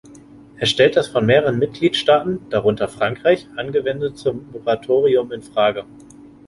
[0.57, 5.85] Er stellt das von mehreren Mitgliedstaaten, darunter Frankreich, angewendete Moratorium in Frage.